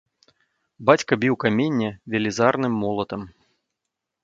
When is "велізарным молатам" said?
2.15-3.21